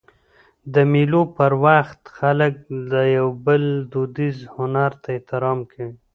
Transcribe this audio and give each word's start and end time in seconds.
د 0.73 0.75
مېلو 0.91 1.21
پر 1.37 1.51
وخت 1.65 1.99
خلک 2.17 2.53
د 2.91 2.93
یو 3.17 3.27
بل 3.45 3.63
دودیز 3.91 4.37
هنر 4.55 4.91
ته 5.01 5.07
احترام 5.17 5.59
کوي. 5.71 5.93